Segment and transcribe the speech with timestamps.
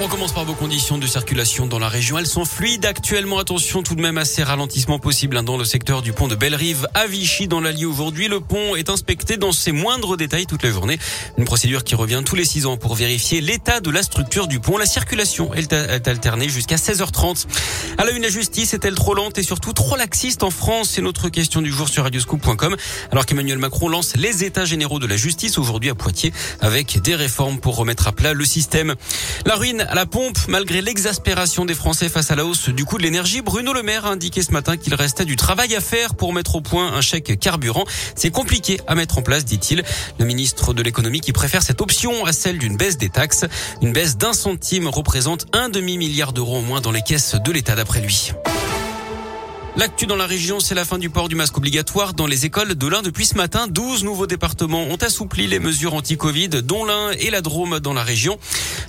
[0.00, 2.18] On commence par vos conditions de circulation dans la région.
[2.18, 3.40] Elles sont fluides actuellement.
[3.40, 6.36] Attention tout de même à ces ralentissements possibles hein, dans le secteur du pont de
[6.36, 8.28] Bellerive à Vichy dans l'Allier aujourd'hui.
[8.28, 11.00] Le pont est inspecté dans ses moindres détails toute la journée.
[11.36, 14.60] Une procédure qui revient tous les six ans pour vérifier l'état de la structure du
[14.60, 14.78] pont.
[14.78, 15.72] La circulation est
[16.06, 17.46] alternée jusqu'à 16h30.
[17.98, 20.90] À la une, la justice est-elle trop lente et surtout trop laxiste en France?
[20.90, 22.76] C'est notre question du jour sur radioscoop.com.
[23.10, 27.16] Alors qu'Emmanuel Macron lance les états généraux de la justice aujourd'hui à Poitiers avec des
[27.16, 28.94] réformes pour remettre à plat le système.
[29.44, 32.98] La ruine à la pompe, malgré l'exaspération des Français face à la hausse du coût
[32.98, 36.14] de l'énergie, Bruno Le Maire a indiqué ce matin qu'il restait du travail à faire
[36.14, 37.84] pour mettre au point un chèque carburant.
[38.14, 39.82] C'est compliqué à mettre en place, dit-il.
[40.18, 43.46] Le ministre de l'économie qui préfère cette option à celle d'une baisse des taxes.
[43.80, 47.74] Une baisse d'un centime représente un demi-milliard d'euros au moins dans les caisses de l'État
[47.74, 48.32] d'après lui.
[49.76, 52.74] L'actu dans la région, c'est la fin du port du masque obligatoire dans les écoles
[52.74, 53.68] de l'Ain depuis ce matin.
[53.68, 58.02] 12 nouveaux départements ont assoupli les mesures anti-Covid, dont l'Ain et la Drôme dans la
[58.02, 58.38] région.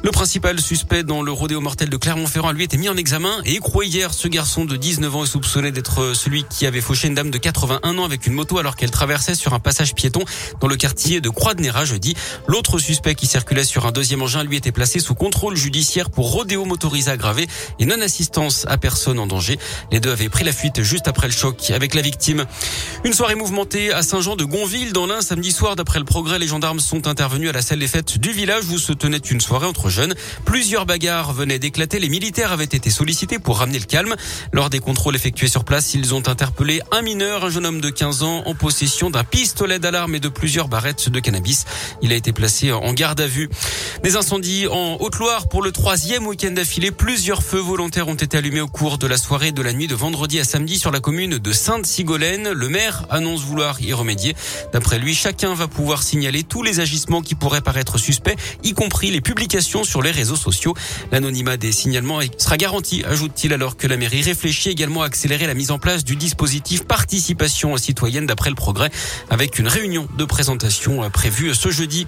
[0.01, 3.55] Le principal suspect dans le rodéo mortel de Clermont-Ferrand lui été mis en examen et
[3.55, 4.13] écroué hier.
[4.13, 7.37] Ce garçon de 19 ans est soupçonné d'être celui qui avait fauché une dame de
[7.37, 10.21] 81 ans avec une moto alors qu'elle traversait sur un passage piéton
[10.59, 12.15] dans le quartier de Croix-de-Néra jeudi.
[12.47, 16.31] L'autre suspect qui circulait sur un deuxième engin lui était placé sous contrôle judiciaire pour
[16.31, 19.59] rodéo motorisé aggravé et non-assistance à personne en danger.
[19.91, 22.45] Les deux avaient pris la fuite juste après le choc avec la victime.
[23.03, 25.75] Une soirée mouvementée à Saint-Jean de Gonville dans l'Ain samedi soir.
[25.75, 28.77] D'après le progrès, les gendarmes sont intervenus à la salle des fêtes du village où
[28.77, 30.13] se tenait une soirée entre jeunes.
[30.45, 31.99] Plusieurs bagarres venaient d'éclater.
[31.99, 34.15] Les militaires avaient été sollicités pour ramener le calme.
[34.51, 37.89] Lors des contrôles effectués sur place, ils ont interpellé un mineur, un jeune homme de
[37.89, 41.65] 15 ans, en possession d'un pistolet d'alarme et de plusieurs barrettes de cannabis.
[42.01, 43.49] Il a été placé en garde à vue.
[44.03, 46.91] Des incendies en Haute-Loire pour le troisième week-end d'affilée.
[46.91, 49.95] Plusieurs feux volontaires ont été allumés au cours de la soirée de la nuit de
[49.95, 52.51] vendredi à samedi sur la commune de Sainte-Sigolène.
[52.51, 54.35] Le maire annonce vouloir y remédier.
[54.73, 59.09] D'après lui, chacun va pouvoir signaler tous les agissements qui pourraient paraître suspects, y compris
[59.09, 60.75] les publications sur les réseaux sociaux.
[61.11, 65.53] L'anonymat des signalements sera garanti, ajoute-t-il, alors que la mairie réfléchit également à accélérer la
[65.53, 68.91] mise en place du dispositif participation citoyenne d'après le progrès,
[69.29, 72.05] avec une réunion de présentation prévue ce jeudi.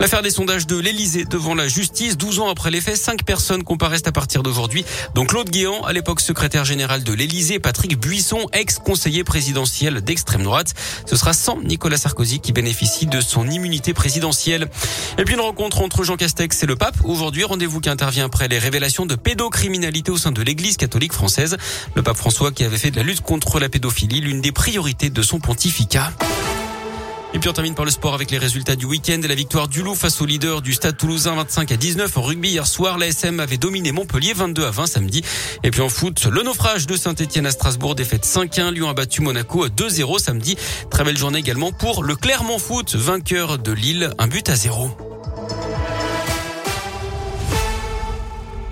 [0.00, 3.62] L'affaire des sondages de l'Elysée devant la justice, 12 ans après les faits, 5 personnes
[3.62, 4.84] comparaissent à partir d'aujourd'hui.
[5.14, 10.74] Donc Claude Guéant, à l'époque secrétaire général de l'Elysée, Patrick Buisson, ex-conseiller présidentiel d'extrême droite.
[11.06, 14.68] Ce sera sans Nicolas Sarkozy qui bénéficie de son immunité présidentielle.
[15.18, 16.96] Et puis une rencontre entre Jean Castex et le pape.
[17.04, 21.56] Aujourd'hui, rendez-vous qui intervient après les révélations de pédocriminalité au sein de l'église catholique française.
[21.94, 25.10] Le pape François qui avait fait de la lutte contre la pédophilie l'une des priorités
[25.10, 26.12] de son pontificat.
[27.32, 29.68] Et puis on termine par le sport avec les résultats du week-end et la victoire
[29.68, 32.98] du Loup face au leader du Stade Toulousain 25 à 19 en rugby hier soir.
[32.98, 35.22] La SM avait dominé Montpellier 22 à 20 samedi.
[35.62, 38.72] Et puis en foot, le naufrage de Saint-Etienne à Strasbourg défaite 5-1.
[38.72, 40.56] Lyon a battu Monaco 2-0 samedi.
[40.90, 44.90] Très belle journée également pour le Clermont Foot, vainqueur de Lille, un but à zéro.